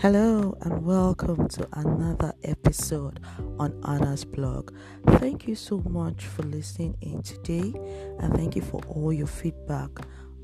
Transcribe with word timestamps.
Hello 0.00 0.56
and 0.62 0.82
welcome 0.82 1.46
to 1.46 1.68
another 1.74 2.32
episode 2.42 3.20
on 3.58 3.78
Anna's 3.86 4.24
blog. 4.24 4.74
Thank 5.18 5.46
you 5.46 5.54
so 5.54 5.76
much 5.90 6.24
for 6.24 6.42
listening 6.44 6.96
in 7.02 7.22
today 7.22 7.74
and 8.18 8.32
thank 8.34 8.56
you 8.56 8.62
for 8.62 8.80
all 8.88 9.12
your 9.12 9.26
feedback 9.26 9.90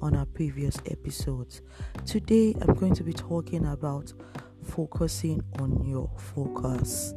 on 0.01 0.15
our 0.15 0.27
previous 0.27 0.77
episodes. 0.91 1.63
Today 2.05 2.55
I'm 2.61 2.75
going 2.75 2.95
to 2.97 3.03
be 3.03 3.15
talking 3.15 3.65
about 3.65 4.13
focusing 4.63 5.43
on 5.59 5.87
your 5.87 6.11
focus. 6.19 7.15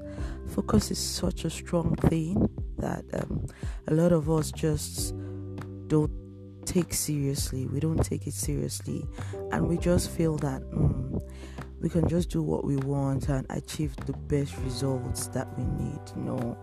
Focus 0.47 0.91
is 0.91 0.97
such 0.97 1.43
a 1.43 1.49
strong 1.49 1.93
thing 1.97 2.49
that 2.77 3.03
um, 3.15 3.47
a 3.89 3.93
lot 3.93 4.13
of 4.13 4.29
us 4.29 4.53
just 4.53 5.13
don't 5.87 6.09
take 6.65 6.93
seriously. 6.93 7.67
We 7.67 7.81
don't 7.81 8.01
take 8.01 8.27
it 8.27 8.33
seriously 8.33 9.05
and 9.51 9.67
we 9.67 9.77
just 9.77 10.09
feel 10.09 10.37
that. 10.37 10.61
Mm, 10.71 11.21
we 11.81 11.89
can 11.89 12.07
just 12.07 12.29
do 12.29 12.41
what 12.41 12.65
we 12.65 12.75
want 12.77 13.29
and 13.29 13.45
achieve 13.49 13.95
the 14.05 14.13
best 14.13 14.55
results 14.59 15.27
that 15.27 15.47
we 15.57 15.63
need. 15.65 15.99
No, 16.15 16.57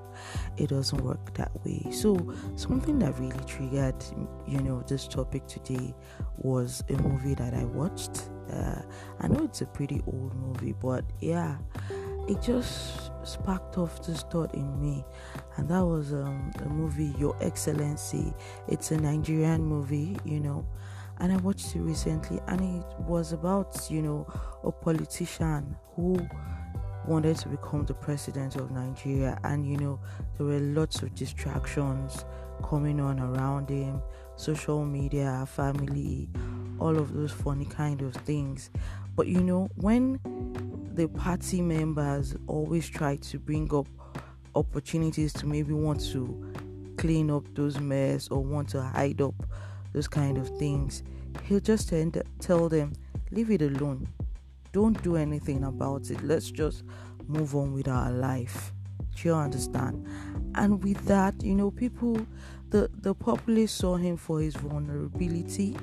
it 0.57 0.69
doesn't 0.69 1.01
work 1.03 1.35
that 1.35 1.51
way. 1.65 1.91
So, 1.91 2.35
something 2.55 2.99
that 2.99 3.19
really 3.19 3.45
triggered, 3.47 4.05
you 4.47 4.61
know, 4.61 4.83
this 4.87 5.09
topic 5.09 5.47
today 5.47 5.95
was 6.37 6.85
a 6.89 6.95
movie 6.95 7.35
that 7.35 7.55
I 7.55 7.65
watched. 7.65 8.29
Uh, 8.53 8.83
I 9.21 9.29
know 9.29 9.45
it's 9.45 9.63
a 9.63 9.67
pretty 9.67 10.03
old 10.07 10.35
movie, 10.35 10.75
but 10.81 11.05
yeah, 11.21 11.57
it 12.29 12.41
just 12.43 13.11
sparked 13.25 13.79
off 13.79 14.07
this 14.07 14.23
thought 14.23 14.55
in 14.55 14.81
me, 14.81 15.05
and 15.57 15.69
that 15.69 15.85
was 15.85 16.13
um, 16.13 16.53
the 16.59 16.67
movie 16.67 17.15
Your 17.19 17.37
Excellency. 17.41 18.35
It's 18.69 18.91
a 18.91 18.99
Nigerian 18.99 19.65
movie, 19.65 20.17
you 20.25 20.41
know 20.41 20.67
and 21.19 21.33
I 21.33 21.37
watched 21.39 21.75
it 21.75 21.81
recently, 21.81 22.41
and 22.49 22.61
it 22.61 22.87
was 23.01 23.33
about 23.33 23.91
you 23.91 24.03
know 24.03 24.27
a 24.65 24.73
politician 24.73 25.77
who 25.95 26.19
wanted 27.07 27.37
to 27.37 27.49
become 27.49 27.87
the 27.87 27.95
president 27.95 28.57
of 28.57 28.71
Nigeria, 28.71 29.39
and 29.45 29.67
you 29.67 29.77
know 29.77 30.01
there 30.37 30.47
were 30.47 30.59
lots 30.59 31.03
of 31.03 31.15
distractions 31.15 32.25
coming 32.65 33.01
on 33.01 33.21
around 33.21 33.69
him, 33.69 34.03
social 34.37 34.85
media, 34.85 35.47
family, 35.47 36.29
all 36.79 36.97
of 36.97 37.15
those 37.15 37.33
funny 37.33 37.67
kind 37.67 38.03
of 38.03 38.15
things. 38.15 38.71
But 39.15 39.29
you 39.29 39.43
know 39.43 39.71
when 39.77 40.21
the 40.95 41.09
party 41.09 41.61
members 41.61 42.35
always 42.47 42.89
try 42.89 43.17
to 43.17 43.39
bring 43.39 43.73
up 43.75 43.87
opportunities 44.55 45.33
to 45.35 45.47
maybe 45.47 45.73
want 45.75 46.01
to 46.13 46.53
clean 46.97 47.31
up 47.31 47.45
those 47.55 47.79
mess 47.79 48.29
or 48.29 48.43
want 48.43 48.69
to 48.71 48.83
hide 48.83 49.21
up 49.21 49.35
those 49.93 50.09
kind 50.09 50.39
of 50.39 50.49
things, 50.59 51.03
he'll 51.43 51.61
just 51.61 51.93
tell 52.41 52.69
them, 52.69 52.93
leave 53.31 53.51
it 53.51 53.63
alone. 53.63 54.09
Don't 54.73 55.01
do 55.03 55.17
anything 55.17 55.65
about 55.65 56.11
it. 56.11 56.23
Let's 56.23 56.51
just 56.51 56.85
move 57.27 57.55
on 57.55 57.73
with 57.73 57.89
our 57.89 58.11
life. 58.11 58.73
Do 59.15 59.29
you 59.29 59.35
understand? 59.35 60.07
And 60.55 60.83
with 60.85 61.05
that, 61.07 61.43
you 61.43 61.55
know, 61.55 61.71
people, 61.71 62.27
the, 62.71 62.91
the 63.01 63.15
populace 63.15 63.73
saw 63.73 63.97
him 63.97 64.17
for 64.17 64.41
his 64.41 64.55
vulnerability. 64.55 65.77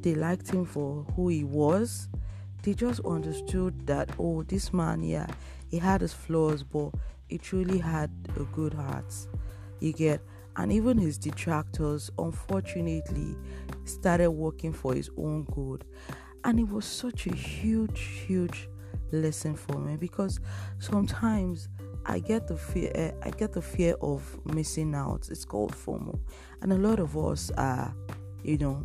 They 0.00 0.14
liked 0.14 0.50
him 0.50 0.64
for 0.64 1.04
who 1.16 1.28
he 1.28 1.44
was. 1.44 2.08
They 2.62 2.74
just 2.74 3.00
understood 3.00 3.86
that, 3.86 4.10
oh, 4.18 4.42
this 4.42 4.72
man, 4.72 5.02
yeah, 5.02 5.26
he 5.68 5.78
had 5.78 6.00
his 6.00 6.12
flaws, 6.12 6.62
but 6.62 6.90
he 7.28 7.38
truly 7.38 7.78
had 7.78 8.10
a 8.36 8.44
good 8.44 8.74
heart. 8.74 9.12
You 9.80 9.92
get, 9.92 10.20
and 10.56 10.72
even 10.72 10.98
his 10.98 11.18
detractors, 11.18 12.10
unfortunately, 12.18 13.36
started 13.84 14.30
working 14.30 14.72
for 14.72 14.94
his 14.94 15.10
own 15.16 15.44
good. 15.44 15.84
And 16.44 16.58
it 16.58 16.68
was 16.68 16.84
such 16.84 17.26
a 17.26 17.34
huge, 17.34 18.00
huge 18.00 18.68
lesson 19.12 19.54
for 19.54 19.78
me 19.78 19.96
because 19.96 20.40
sometimes 20.78 21.68
I 22.06 22.18
get 22.18 22.48
the 22.48 22.56
fear 22.56 22.90
eh, 22.94 23.12
I 23.22 23.30
get 23.30 23.52
the 23.52 23.62
fear 23.62 23.94
of 24.00 24.38
missing 24.46 24.94
out. 24.94 25.28
It's 25.30 25.44
called 25.44 25.72
FOMO. 25.72 26.18
And 26.62 26.72
a 26.72 26.76
lot 26.78 26.98
of 26.98 27.16
us 27.16 27.50
are, 27.56 27.94
you 28.42 28.58
know, 28.58 28.82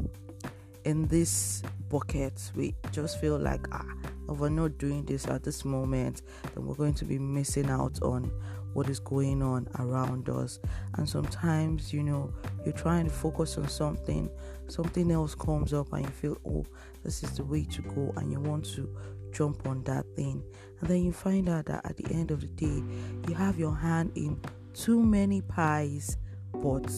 in 0.83 1.07
this 1.07 1.63
bucket. 1.89 2.51
We 2.55 2.75
just 2.91 3.19
feel 3.19 3.37
like 3.37 3.67
ah 3.71 3.85
if 4.29 4.37
we're 4.37 4.49
not 4.49 4.77
doing 4.77 5.05
this 5.05 5.27
at 5.27 5.43
this 5.43 5.65
moment, 5.65 6.21
then 6.53 6.65
we're 6.65 6.75
going 6.75 6.93
to 6.95 7.05
be 7.05 7.19
missing 7.19 7.69
out 7.69 8.01
on 8.01 8.31
what 8.73 8.89
is 8.89 8.99
going 8.99 9.41
on 9.41 9.67
around 9.79 10.29
us. 10.29 10.59
And 10.95 11.07
sometimes, 11.07 11.93
you 11.93 12.03
know, 12.03 12.33
you're 12.65 12.73
trying 12.73 13.05
to 13.05 13.11
focus 13.11 13.57
on 13.57 13.69
something, 13.69 14.29
something 14.67 15.11
else 15.11 15.33
comes 15.33 15.73
up, 15.73 15.93
and 15.93 16.05
you 16.05 16.11
feel, 16.11 16.37
oh, 16.45 16.65
this 17.03 17.23
is 17.23 17.37
the 17.37 17.43
way 17.43 17.63
to 17.63 17.81
go, 17.81 18.13
and 18.17 18.31
you 18.31 18.39
want 18.39 18.65
to 18.75 18.93
jump 19.31 19.65
on 19.67 19.83
that 19.83 20.05
thing. 20.15 20.43
And 20.79 20.89
then 20.89 21.03
you 21.03 21.13
find 21.13 21.47
out 21.47 21.65
that 21.67 21.85
at 21.85 21.97
the 21.97 22.13
end 22.13 22.31
of 22.31 22.41
the 22.41 22.47
day, 22.47 22.83
you 23.29 23.35
have 23.35 23.57
your 23.57 23.75
hand 23.75 24.11
in 24.15 24.39
too 24.73 25.01
many 25.01 25.41
pies, 25.41 26.17
but 26.53 26.91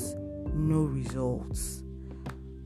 no 0.53 0.81
results. 0.81 1.83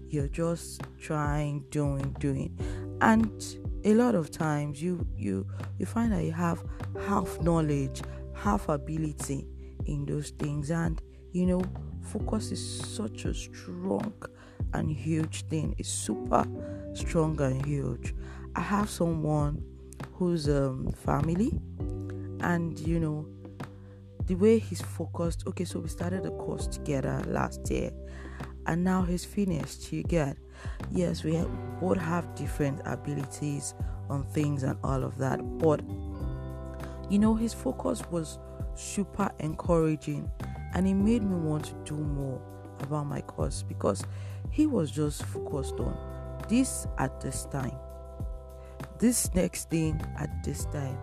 You're 0.07 0.27
just 0.27 0.83
trying, 0.99 1.65
doing, 1.69 2.15
doing. 2.19 2.57
And 3.01 3.43
a 3.83 3.93
lot 3.93 4.15
of 4.15 4.31
times 4.31 4.81
you 4.81 5.05
you 5.17 5.47
you 5.77 5.85
find 5.85 6.11
that 6.11 6.23
you 6.23 6.31
have 6.31 6.63
half 7.07 7.41
knowledge 7.41 8.01
half 8.33 8.69
ability 8.69 9.47
in 9.85 10.05
those 10.05 10.31
things. 10.31 10.71
And 10.71 11.01
you 11.31 11.45
know 11.45 11.61
focus 12.01 12.51
is 12.51 12.95
such 12.95 13.25
a 13.25 13.33
strong 13.33 14.13
and 14.73 14.91
huge 14.91 15.43
thing. 15.47 15.75
It's 15.77 15.89
super 15.89 16.45
strong 16.93 17.39
and 17.41 17.65
huge. 17.65 18.13
I 18.55 18.61
have 18.61 18.89
someone 18.89 19.63
who's 20.13 20.49
um 20.49 20.91
family 20.91 21.59
and 22.41 22.77
you 22.79 22.99
know 22.99 23.25
the 24.25 24.35
way 24.35 24.59
he's 24.59 24.81
focused 24.81 25.43
okay 25.47 25.65
so 25.65 25.79
we 25.79 25.87
started 25.89 26.23
the 26.23 26.31
course 26.31 26.67
together 26.67 27.21
last 27.27 27.69
year 27.69 27.91
and 28.67 28.83
now 28.83 29.01
he's 29.01 29.25
finished 29.25 29.91
you 29.91 30.03
get 30.03 30.37
yes 30.91 31.23
we 31.23 31.43
both 31.79 31.97
have 31.97 32.33
different 32.35 32.81
abilities 32.85 33.73
on 34.09 34.23
things 34.25 34.63
and 34.63 34.77
all 34.83 35.03
of 35.03 35.17
that 35.17 35.39
but 35.57 35.81
you 37.11 37.19
know, 37.19 37.35
his 37.35 37.53
focus 37.53 38.01
was 38.09 38.39
super 38.73 39.29
encouraging 39.39 40.31
and 40.73 40.87
it 40.87 40.93
made 40.93 41.21
me 41.21 41.35
want 41.35 41.65
to 41.65 41.73
do 41.83 41.95
more 41.95 42.41
about 42.79 43.05
my 43.05 43.19
course 43.19 43.63
because 43.67 44.05
he 44.49 44.65
was 44.65 44.89
just 44.89 45.23
focused 45.23 45.77
on 45.81 45.93
this 46.47 46.87
at 46.99 47.19
this 47.19 47.45
time, 47.47 47.75
this 48.97 49.35
next 49.35 49.69
thing 49.69 50.01
at 50.17 50.29
this 50.45 50.63
time. 50.67 50.97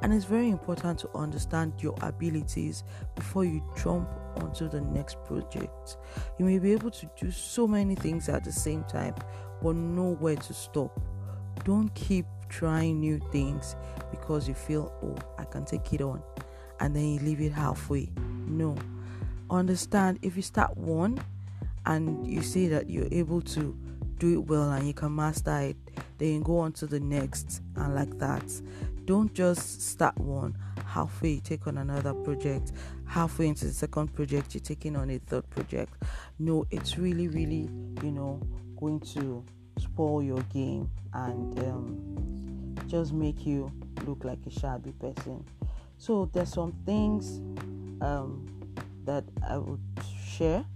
And 0.00 0.14
it's 0.14 0.24
very 0.24 0.48
important 0.48 0.98
to 1.00 1.10
understand 1.16 1.72
your 1.80 1.94
abilities 2.02 2.84
before 3.16 3.44
you 3.44 3.62
jump 3.82 4.08
onto 4.36 4.68
the 4.68 4.80
next 4.80 5.22
project. 5.24 5.96
You 6.38 6.44
may 6.44 6.58
be 6.58 6.72
able 6.72 6.90
to 6.92 7.10
do 7.20 7.30
so 7.30 7.66
many 7.66 7.94
things 7.94 8.28
at 8.28 8.44
the 8.44 8.52
same 8.52 8.84
time, 8.84 9.14
but 9.60 9.74
know 9.74 10.14
where 10.14 10.36
to 10.36 10.54
stop. 10.54 11.00
Don't 11.64 11.92
keep 11.94 12.26
trying 12.48 13.00
new 13.00 13.20
things 13.32 13.76
because 14.10 14.46
you 14.46 14.54
feel, 14.54 14.92
oh, 15.02 15.16
I 15.36 15.44
can 15.44 15.64
take 15.64 15.92
it 15.92 16.00
on, 16.00 16.22
and 16.80 16.94
then 16.94 17.14
you 17.14 17.20
leave 17.20 17.40
it 17.40 17.52
halfway. 17.52 18.08
No. 18.46 18.76
Understand 19.50 20.18
if 20.22 20.36
you 20.36 20.42
start 20.42 20.76
one 20.76 21.18
and 21.86 22.26
you 22.26 22.42
see 22.42 22.68
that 22.68 22.88
you're 22.88 23.08
able 23.10 23.40
to 23.40 23.76
do 24.18 24.34
it 24.34 24.46
well 24.46 24.70
and 24.72 24.86
you 24.86 24.94
can 24.94 25.14
master 25.14 25.58
it, 25.58 25.76
then 26.18 26.28
you 26.28 26.40
go 26.40 26.58
on 26.58 26.72
to 26.72 26.86
the 26.86 27.00
next 27.00 27.62
and 27.76 27.94
like 27.94 28.18
that. 28.18 28.44
Don't 29.08 29.32
just 29.32 29.80
start 29.80 30.18
one 30.18 30.54
halfway 30.84 31.30
you 31.30 31.40
take 31.40 31.66
on 31.66 31.78
another 31.78 32.12
project, 32.12 32.72
halfway 33.06 33.48
into 33.48 33.64
the 33.64 33.72
second 33.72 34.08
project 34.08 34.52
you're 34.52 34.60
taking 34.60 34.96
on 34.96 35.08
a 35.08 35.16
third 35.16 35.48
project. 35.48 35.94
No, 36.38 36.66
it's 36.70 36.98
really, 36.98 37.26
really, 37.26 37.70
you 38.02 38.10
know, 38.10 38.38
going 38.78 39.00
to 39.14 39.42
spoil 39.78 40.22
your 40.22 40.42
game 40.52 40.90
and 41.14 41.58
um, 41.60 42.74
just 42.86 43.14
make 43.14 43.46
you 43.46 43.72
look 44.06 44.24
like 44.24 44.40
a 44.46 44.50
shabby 44.50 44.92
person. 44.92 45.42
So 45.96 46.28
there's 46.34 46.52
some 46.52 46.72
things 46.84 47.38
um, 48.02 48.46
that 49.06 49.24
I 49.48 49.56
would 49.56 49.80
share 50.22 50.66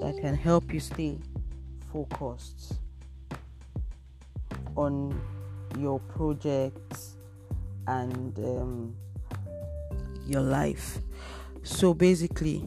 that 0.00 0.18
can 0.20 0.34
help 0.34 0.74
you 0.74 0.80
stay 0.80 1.16
focused 1.92 2.80
on 4.74 5.16
your 5.78 6.00
projects 6.00 7.11
and 7.86 8.38
um, 8.38 8.96
your 10.26 10.42
life. 10.42 10.98
So 11.62 11.94
basically, 11.94 12.64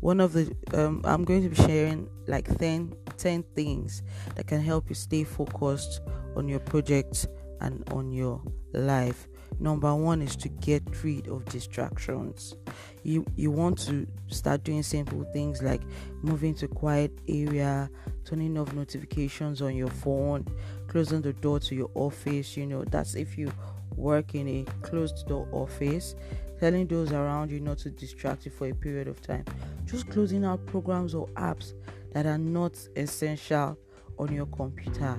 one 0.00 0.20
of 0.20 0.32
the 0.32 0.54
um, 0.74 1.02
I'm 1.04 1.24
going 1.24 1.42
to 1.42 1.48
be 1.48 1.56
sharing 1.56 2.08
like 2.26 2.56
10, 2.58 2.94
10 3.16 3.42
things 3.54 4.02
that 4.34 4.46
can 4.46 4.60
help 4.60 4.88
you 4.88 4.94
stay 4.94 5.24
focused 5.24 6.00
on 6.36 6.48
your 6.48 6.60
project 6.60 7.26
and 7.60 7.88
on 7.92 8.12
your 8.12 8.40
life. 8.72 9.28
Number 9.60 9.92
one 9.94 10.22
is 10.22 10.36
to 10.36 10.48
get 10.48 10.82
rid 11.02 11.26
of 11.26 11.44
distractions. 11.46 12.54
You 13.02 13.26
you 13.34 13.50
want 13.50 13.78
to 13.86 14.06
start 14.28 14.62
doing 14.62 14.82
simple 14.82 15.24
things 15.32 15.62
like 15.62 15.82
moving 16.22 16.54
to 16.56 16.68
quiet 16.68 17.10
area, 17.28 17.90
turning 18.24 18.56
off 18.56 18.72
notifications 18.72 19.60
on 19.60 19.74
your 19.74 19.88
phone, 19.88 20.46
closing 20.86 21.22
the 21.22 21.32
door 21.32 21.58
to 21.60 21.74
your 21.74 21.90
office. 21.94 22.56
You 22.56 22.66
know 22.66 22.84
that's 22.84 23.14
if 23.14 23.36
you 23.36 23.50
work 23.98 24.34
in 24.34 24.48
a 24.48 24.64
closed 24.82 25.26
door 25.26 25.48
office, 25.52 26.14
telling 26.58 26.86
those 26.86 27.12
around 27.12 27.50
you 27.50 27.60
not 27.60 27.78
to 27.78 27.90
distract 27.90 28.44
you 28.44 28.50
for 28.50 28.68
a 28.68 28.74
period 28.74 29.08
of 29.08 29.20
time, 29.20 29.44
just 29.84 30.08
closing 30.08 30.44
out 30.44 30.64
programs 30.66 31.14
or 31.14 31.26
apps 31.28 31.74
that 32.12 32.26
are 32.26 32.38
not 32.38 32.72
essential 32.96 33.78
on 34.18 34.32
your 34.32 34.46
computer. 34.46 35.16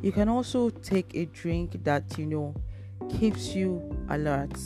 You 0.00 0.12
can 0.12 0.28
also 0.28 0.70
take 0.70 1.14
a 1.14 1.26
drink 1.26 1.84
that 1.84 2.18
you 2.18 2.26
know 2.26 2.54
keeps 3.18 3.54
you 3.54 3.82
alert. 4.10 4.58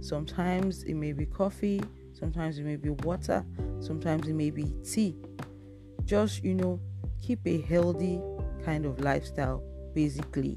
Sometimes 0.00 0.82
it 0.84 0.94
may 0.94 1.12
be 1.12 1.26
coffee, 1.26 1.82
sometimes 2.12 2.58
it 2.58 2.64
may 2.64 2.76
be 2.76 2.90
water, 2.90 3.44
sometimes 3.80 4.26
it 4.28 4.34
may 4.34 4.50
be 4.50 4.72
tea. 4.84 5.16
Just 6.04 6.42
you 6.42 6.54
know, 6.54 6.80
keep 7.22 7.40
a 7.46 7.60
healthy 7.60 8.20
kind 8.64 8.84
of 8.84 9.00
lifestyle 9.00 9.62
basically 9.94 10.56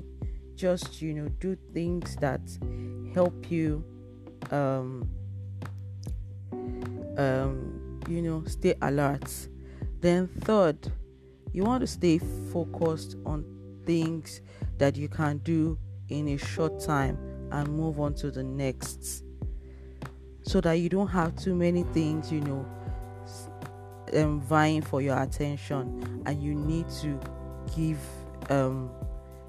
just 0.56 1.02
you 1.02 1.14
know 1.14 1.28
do 1.40 1.58
things 1.74 2.16
that 2.18 2.42
help 3.14 3.52
you 3.52 3.84
um 4.52 5.10
um 7.18 8.00
you 8.08 8.22
know 8.22 8.44
stay 8.46 8.76
alert. 8.82 9.50
Then 10.02 10.28
third 10.28 10.78
you 11.54 11.64
want 11.64 11.82
to 11.82 11.88
stay 11.88 12.20
focused 12.52 13.16
on 13.26 13.46
things 13.86 14.42
that 14.78 14.96
you 14.96 15.08
can 15.08 15.38
do 15.40 15.78
in 16.10 16.28
a 16.30 16.38
short 16.38 16.80
time 16.80 17.18
and 17.52 17.68
move 17.70 18.00
on 18.00 18.14
to 18.16 18.32
the 18.32 18.44
next. 18.44 19.24
So 20.44 20.60
that 20.62 20.74
you 20.74 20.90
don't 20.90 21.08
have 21.08 21.36
too 21.36 21.56
many 21.56 21.84
things 21.84 22.32
you 22.32 22.42
know 22.42 22.66
um, 24.16 24.42
vying 24.42 24.82
for 24.82 25.02
your 25.02 25.22
attention 25.22 26.24
and 26.26 26.42
you 26.42 26.54
need 26.54 26.90
to 27.02 27.20
give 27.76 28.00
um, 28.50 28.92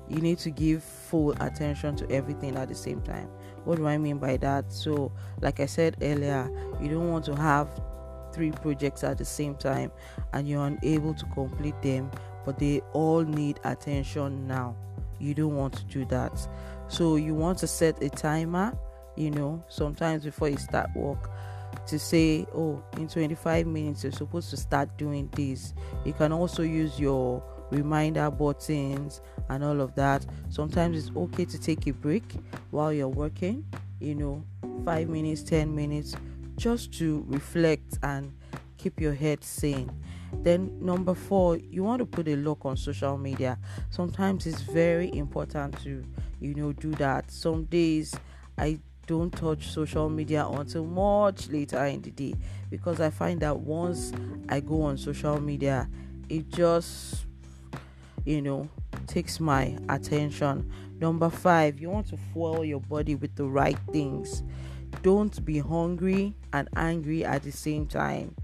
you 0.09 0.21
need 0.21 0.39
to 0.39 0.51
give 0.51 0.83
full 0.83 1.33
attention 1.41 1.97
to 1.97 2.11
everything 2.11 2.57
at 2.57 2.69
the 2.69 2.75
same 2.75 3.01
time. 3.03 3.29
What 3.65 3.77
do 3.77 3.87
I 3.87 3.97
mean 3.99 4.19
by 4.19 4.37
that? 4.39 4.73
So, 4.73 5.13
like 5.41 5.61
I 5.61 5.67
said 5.67 5.97
earlier, 6.03 6.51
you 6.81 6.89
don't 6.89 7.11
want 7.11 7.25
to 7.27 7.37
have 7.37 7.69
three 8.33 8.51
projects 8.51 9.05
at 9.05 9.17
the 9.17 9.25
same 9.25 9.55
time 9.55 9.91
and 10.33 10.49
you're 10.49 10.67
unable 10.67 11.15
to 11.15 11.25
complete 11.27 11.81
them, 11.83 12.11
but 12.45 12.59
they 12.59 12.81
all 12.93 13.23
need 13.23 13.61
attention 13.65 14.47
now. 14.47 14.77
You 15.19 15.33
don't 15.35 15.57
want 15.57 15.75
to 15.75 15.85
do 15.85 16.05
that. 16.07 16.47
So, 16.89 17.17
you 17.17 17.35
want 17.35 17.59
to 17.59 17.67
set 17.67 18.03
a 18.03 18.11
timer, 18.11 18.77
you 19.17 19.31
know, 19.31 19.65
sometimes 19.69 20.25
before 20.25 20.49
you 20.49 20.59
start 20.59 20.91
work 20.95 21.31
to 21.87 21.99
say, 21.99 22.47
oh, 22.55 22.83
in 22.97 23.09
25 23.09 23.67
minutes, 23.67 24.05
you're 24.05 24.13
supposed 24.13 24.51
to 24.51 24.57
start 24.57 24.97
doing 24.97 25.29
this. 25.33 25.75
You 26.05 26.13
can 26.13 26.33
also 26.33 26.63
use 26.63 26.99
your 27.01 27.43
reminder 27.75 28.31
buttons 28.31 29.21
and 29.49 29.65
all 29.65 29.81
of 29.81 29.95
that. 29.95 30.25
Sometimes 30.49 30.97
it's 30.97 31.17
okay 31.17 31.45
to 31.45 31.59
take 31.59 31.87
a 31.87 31.93
break 31.93 32.25
while 32.71 32.93
you're 32.93 33.09
working, 33.09 33.65
you 34.01 34.15
know, 34.15 34.45
five 34.85 35.09
minutes, 35.09 35.43
10 35.43 35.75
minutes, 35.75 36.15
just 36.57 36.93
to 36.99 37.25
reflect 37.29 37.99
and 38.03 38.33
keep 38.79 39.01
your 39.01 39.15
head 39.15 39.43
sane. 39.43 39.91
Then, 40.43 40.79
number 40.81 41.15
four, 41.15 41.57
you 41.57 41.85
want 41.85 42.01
to 42.01 42.07
put 42.07 42.29
a 42.29 42.37
lock 42.37 42.65
on 42.65 42.77
social 42.77 43.17
media. 43.17 43.59
Sometimes 43.91 44.47
it's 44.47 44.63
very 44.63 45.15
important 45.17 45.81
to, 45.85 46.05
you 46.41 46.55
know, 46.55 46.73
do 46.73 46.91
that. 46.93 47.31
Some 47.31 47.65
days 47.65 48.15
I 48.59 48.79
don't 49.07 49.31
touch 49.31 49.69
social 49.69 50.09
media 50.09 50.47
until 50.47 50.85
much 50.85 51.49
later 51.49 51.85
in 51.85 52.03
the 52.03 52.11
day 52.11 52.35
because 52.71 53.01
I 53.01 53.11
find 53.11 53.41
that 53.41 53.59
once 53.59 54.13
I 54.49 54.61
go 54.61 54.83
on 54.83 54.99
social 54.99 55.41
media, 55.41 55.89
it 56.29 56.49
just 56.51 57.27
you 58.25 58.43
know 58.43 58.69
takes 59.07 59.41
my 59.41 59.77
attention. 59.89 60.71
Number 61.01 61.31
five 61.31 61.81
you 61.81 61.91
want 61.91 62.09
to 62.09 62.17
fuel 62.33 62.65
your 62.65 62.81
body 62.81 63.15
with 63.15 63.35
the 63.37 63.45
right 63.45 63.79
things. 63.93 64.43
Don't 65.03 65.45
be 65.45 65.59
hungry 65.59 66.35
and 66.53 66.69
angry 66.77 67.25
at 67.25 67.43
the 67.43 67.53
same 67.53 67.87
time. 67.87 68.35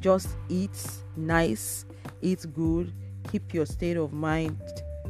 Just 0.00 0.28
eat 0.48 0.78
nice 1.16 1.84
eat 2.22 2.46
good 2.54 2.92
keep 3.30 3.52
your 3.52 3.66
state 3.66 3.96
of 3.96 4.12
mind 4.12 4.60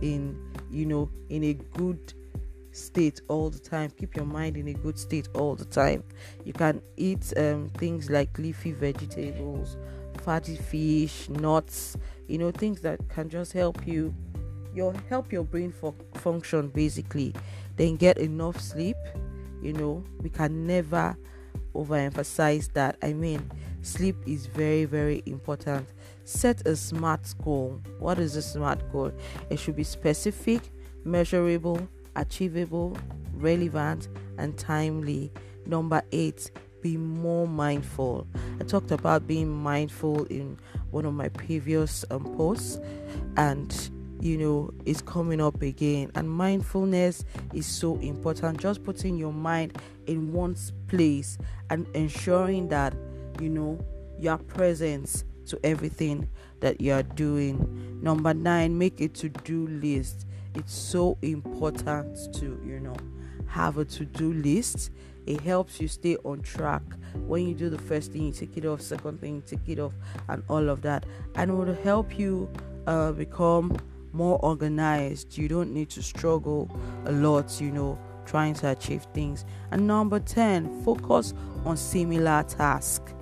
in 0.02 0.38
you 0.70 0.86
know 0.86 1.10
in 1.28 1.44
a 1.44 1.54
good 1.54 2.14
state 2.72 3.20
all 3.28 3.48
the 3.50 3.58
time. 3.58 3.90
Keep 3.90 4.16
your 4.16 4.26
mind 4.26 4.56
in 4.56 4.68
a 4.68 4.74
good 4.74 4.98
state 4.98 5.28
all 5.34 5.54
the 5.54 5.64
time. 5.64 6.02
You 6.44 6.52
can 6.52 6.82
eat 6.96 7.32
um, 7.36 7.68
things 7.70 8.10
like 8.10 8.38
leafy 8.38 8.72
vegetables 8.72 9.76
fatty 10.26 10.56
fish 10.56 11.28
nuts 11.28 11.96
you 12.28 12.38
know 12.38 12.50
things 12.50 12.80
that 12.80 13.08
can 13.08 13.28
just 13.28 13.52
help 13.52 13.86
you 13.86 14.14
your 14.74 14.94
help 15.08 15.32
your 15.32 15.44
brain 15.44 15.72
for 15.72 15.94
function 16.14 16.68
basically. 16.68 17.34
Then 17.76 17.96
get 17.96 18.18
enough 18.18 18.60
sleep 18.60 18.96
you 19.62 19.72
know. 19.72 20.04
We 20.20 20.30
can 20.30 20.66
never 20.66 21.16
overemphasize 21.74 22.72
that. 22.74 22.96
I 23.02 23.12
mean 23.12 23.50
sleep 23.82 24.16
is 24.26 24.46
very 24.46 24.84
very 24.84 25.22
important. 25.26 25.88
Set 26.24 26.66
a 26.66 26.76
smart 26.76 27.34
goal. 27.44 27.80
What 27.98 28.18
is 28.18 28.36
a 28.36 28.42
smart 28.42 28.90
goal? 28.92 29.12
It 29.50 29.58
should 29.58 29.76
be 29.76 29.84
specific 29.84 30.62
measurable 31.04 31.88
achievable 32.16 32.96
relevant 33.34 34.08
and 34.38 34.56
timely. 34.58 35.32
Number 35.66 36.02
8 36.12 36.50
be 36.82 36.96
more 36.96 37.48
mindful. 37.48 38.26
I 38.60 38.64
talked 38.64 38.90
about 38.90 39.26
being 39.26 39.50
mindful 39.50 40.24
in 40.24 40.58
one 40.96 41.04
of 41.04 41.12
my 41.12 41.28
previous 41.28 42.06
um, 42.10 42.24
posts, 42.36 42.80
and 43.36 43.90
you 44.18 44.38
know, 44.38 44.70
it's 44.86 45.02
coming 45.02 45.42
up 45.42 45.60
again. 45.60 46.10
And 46.14 46.28
mindfulness 46.28 47.22
is 47.52 47.66
so 47.66 47.98
important. 47.98 48.58
Just 48.58 48.82
putting 48.82 49.18
your 49.18 49.32
mind 49.32 49.76
in 50.06 50.32
one 50.32 50.56
place 50.88 51.36
and 51.68 51.86
ensuring 51.94 52.68
that 52.68 52.94
you 53.38 53.50
know 53.50 53.78
your 54.18 54.38
presence 54.38 55.24
to 55.48 55.60
everything 55.62 56.30
that 56.60 56.80
you 56.80 56.94
are 56.94 57.02
doing. 57.02 58.00
Number 58.02 58.32
nine, 58.32 58.78
make 58.78 59.02
a 59.02 59.08
to 59.08 59.28
do 59.28 59.66
list. 59.66 60.26
It's 60.54 60.74
so 60.74 61.18
important 61.20 62.32
to, 62.36 62.58
you 62.64 62.80
know, 62.80 62.96
have 63.48 63.76
a 63.76 63.84
to 63.84 64.06
do 64.06 64.32
list 64.32 64.90
it 65.26 65.40
helps 65.40 65.80
you 65.80 65.88
stay 65.88 66.16
on 66.24 66.40
track. 66.40 66.82
When 67.26 67.46
you 67.48 67.54
do 67.54 67.68
the 67.68 67.78
first 67.78 68.12
thing 68.12 68.22
you 68.22 68.32
take 68.32 68.56
it 68.56 68.64
off. 68.64 68.80
Second 68.80 69.20
thing 69.20 69.36
you 69.36 69.42
take 69.44 69.68
it 69.68 69.80
off 69.80 69.94
and 70.28 70.42
all 70.48 70.68
of 70.68 70.82
that. 70.82 71.04
And 71.34 71.50
it 71.50 71.54
will 71.54 71.74
help 71.82 72.18
you 72.18 72.48
uh, 72.86 73.12
become 73.12 73.76
more 74.12 74.38
organized. 74.42 75.36
You 75.36 75.48
don't 75.48 75.72
need 75.72 75.90
to 75.90 76.02
struggle 76.02 76.70
a 77.04 77.12
lot 77.12 77.60
you 77.60 77.70
know 77.70 77.98
trying 78.24 78.54
to 78.54 78.70
achieve 78.70 79.06
things. 79.14 79.44
And 79.70 79.86
number 79.86 80.20
10 80.20 80.82
focus 80.84 81.34
on 81.64 81.76
similar 81.76 82.44
tasks. 82.44 83.12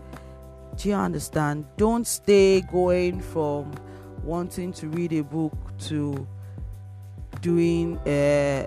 Do 0.77 0.89
you 0.89 0.95
understand? 0.95 1.67
Don't 1.77 2.07
stay 2.07 2.61
going 2.63 3.21
from 3.21 3.73
wanting 4.23 4.73
to 4.75 4.89
read 4.89 5.13
a 5.13 5.23
book 5.23 5.55
to 5.79 6.27
doing 7.41 8.01
a, 8.07 8.67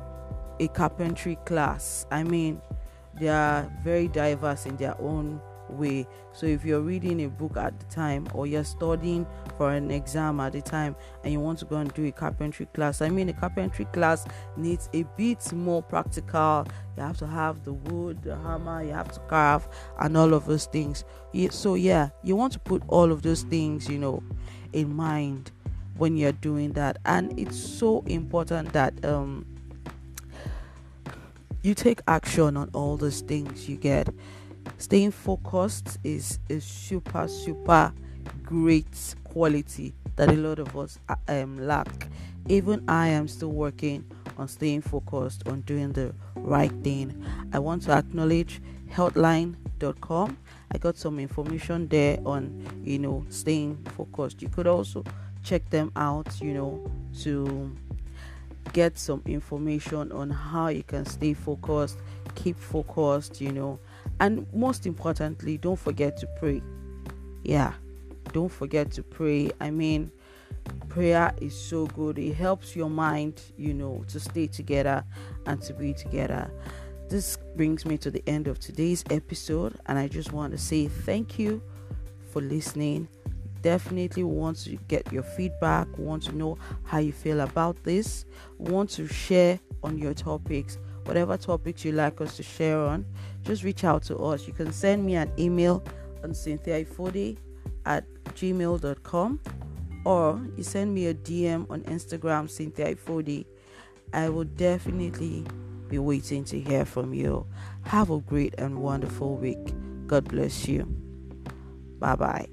a 0.59 0.67
carpentry 0.69 1.37
class. 1.45 2.05
I 2.11 2.23
mean 2.23 2.61
they 3.19 3.29
are 3.29 3.71
very 3.83 4.07
diverse 4.07 4.65
in 4.65 4.77
their 4.77 4.99
own 5.01 5.41
way. 5.69 6.07
So 6.33 6.45
if 6.45 6.63
you're 6.63 6.81
reading 6.81 7.23
a 7.25 7.27
book 7.29 7.57
at 7.57 7.79
the 7.79 7.85
time 7.87 8.27
or 8.33 8.47
you're 8.47 8.63
studying 8.63 9.25
for 9.57 9.71
an 9.71 9.91
exam 9.91 10.39
at 10.39 10.53
the 10.53 10.61
time 10.61 10.95
and 11.23 11.33
you 11.33 11.39
want 11.39 11.59
to 11.59 11.65
go 11.65 11.77
and 11.77 11.93
do 11.93 12.05
a 12.05 12.11
carpentry 12.11 12.67
class, 12.67 13.01
I 13.01 13.09
mean 13.09 13.29
a 13.29 13.33
carpentry 13.33 13.85
class 13.85 14.25
needs 14.55 14.89
a 14.93 15.03
bit 15.17 15.51
more 15.51 15.81
practical. 15.81 16.65
You 16.95 17.03
have 17.03 17.17
to 17.17 17.27
have 17.27 17.63
the 17.63 17.73
wood, 17.73 18.21
the 18.23 18.35
hammer, 18.37 18.83
you 18.83 18.93
have 18.93 19.11
to 19.13 19.19
carve 19.21 19.67
and 19.99 20.15
all 20.15 20.33
of 20.33 20.45
those 20.45 20.65
things. 20.67 21.03
So 21.49 21.75
yeah, 21.75 22.09
you 22.23 22.35
want 22.35 22.53
to 22.53 22.59
put 22.59 22.83
all 22.87 23.11
of 23.11 23.21
those 23.21 23.43
things, 23.43 23.89
you 23.89 23.97
know, 23.97 24.23
in 24.73 24.95
mind 24.95 25.51
when 25.97 26.15
you're 26.15 26.31
doing 26.31 26.73
that. 26.73 26.97
And 27.05 27.37
it's 27.37 27.57
so 27.57 28.03
important 28.05 28.73
that 28.73 29.03
um 29.03 29.45
you 31.67 31.75
take 31.75 31.99
action 32.07 32.55
on 32.55 32.69
all 32.73 32.95
those 32.95 33.19
things 33.19 33.67
you 33.67 33.75
get. 33.75 34.07
Staying 34.77 35.11
focused 35.11 35.97
is 36.01 36.39
a 36.49 36.61
super, 36.61 37.27
super 37.27 37.93
great 38.43 39.15
quality 39.25 39.93
that 40.15 40.29
a 40.29 40.33
lot 40.33 40.59
of 40.59 40.77
us 40.77 40.97
uh, 41.09 41.15
um, 41.27 41.57
lack. 41.57 42.07
Even 42.47 42.83
I 42.87 43.07
am 43.09 43.27
still 43.27 43.51
working 43.51 44.05
on 44.37 44.47
staying 44.47 44.81
focused 44.81 45.45
on 45.49 45.61
doing 45.61 45.91
the 45.91 46.13
right 46.35 46.71
thing. 46.83 47.25
I 47.51 47.59
want 47.59 47.83
to 47.83 47.91
acknowledge 47.91 48.61
healthline.com. 48.89 50.37
I 50.71 50.77
got 50.77 50.95
some 50.95 51.19
information 51.19 51.89
there 51.89 52.17
on 52.25 52.65
you 52.83 52.99
know 52.99 53.25
staying 53.29 53.75
focused. 53.97 54.41
You 54.41 54.47
could 54.47 54.67
also 54.67 55.03
check 55.43 55.69
them 55.69 55.91
out, 55.97 56.39
you 56.41 56.53
know, 56.53 56.91
to 57.23 57.75
get 58.77 58.95
some 58.99 59.23
information 59.25 60.11
on 60.11 60.29
how 60.29 60.67
you 60.67 60.83
can 60.83 61.03
stay 61.03 61.33
focused, 61.33 61.97
keep 62.35 62.55
focused, 62.55 63.41
you 63.41 63.51
know, 63.51 63.79
and 64.19 64.45
most 64.53 64.85
importantly, 64.85 65.57
don't 65.57 65.79
forget 65.79 66.15
to 66.15 66.27
pray. 66.37 66.61
Yeah, 67.43 67.73
don't 68.33 68.51
forget 68.51 68.91
to 68.91 69.01
pray. 69.01 69.49
I 69.59 69.71
mean, 69.71 70.11
prayer 70.89 71.33
is 71.41 71.59
so 71.59 71.87
good, 71.87 72.19
it 72.19 72.35
helps 72.35 72.75
your 72.75 72.91
mind, 72.91 73.41
you 73.57 73.73
know, 73.73 74.05
to 74.09 74.19
stay 74.19 74.45
together 74.45 75.03
and 75.47 75.59
to 75.63 75.73
be 75.73 75.95
together. 75.95 76.47
this 77.09 77.39
brings 77.55 77.83
me 77.83 77.97
to 77.97 78.11
the 78.11 78.21
end 78.27 78.47
of 78.47 78.59
today's 78.59 79.03
episode, 79.09 79.73
and 79.87 79.97
I 79.97 80.07
just 80.07 80.33
want 80.33 80.51
to 80.51 80.59
say 80.59 80.87
thank 80.87 81.39
you 81.39 81.63
for 82.31 82.43
listening. 82.43 83.07
Definitely 83.67 84.23
want 84.23 84.59
to 84.63 84.77
get 84.87 85.11
your 85.11 85.23
feedback, 85.23 85.89
want 85.97 86.23
to 86.23 86.31
know 86.31 86.57
how 86.85 86.99
you 86.99 87.11
feel 87.11 87.41
about 87.41 87.83
this, 87.83 88.23
want 88.57 88.89
to 88.91 89.09
share 89.09 89.59
on 89.83 89.97
your 89.97 90.13
topics, 90.13 90.77
whatever 91.03 91.35
topics 91.35 91.83
you 91.83 91.91
like 91.91 92.21
us 92.21 92.37
to 92.37 92.43
share 92.43 92.79
on, 92.79 93.05
just 93.43 93.65
reach 93.65 93.83
out 93.83 94.03
to 94.03 94.15
us. 94.19 94.47
You 94.47 94.53
can 94.53 94.71
send 94.71 95.05
me 95.05 95.15
an 95.15 95.29
email 95.37 95.83
on 96.23 96.31
cynthiaifode 96.31 97.35
at 97.85 98.05
gmail.com 98.35 99.41
or 100.05 100.41
you 100.55 100.63
send 100.63 100.93
me 100.93 101.07
a 101.07 101.13
DM 101.13 101.69
on 101.69 101.81
Instagram, 101.81 102.49
Cynthia 102.49 102.95
Ifode. 102.95 103.45
I 104.13 104.29
will 104.29 104.45
definitely 104.45 105.43
be 105.89 105.99
waiting 105.99 106.45
to 106.45 106.57
hear 106.57 106.85
from 106.85 107.13
you. 107.13 107.45
Have 107.81 108.11
a 108.11 108.19
great 108.19 108.55
and 108.57 108.81
wonderful 108.81 109.35
week. 109.35 109.73
God 110.07 110.23
bless 110.29 110.69
you. 110.69 110.85
Bye 111.99 112.15
bye. 112.15 112.47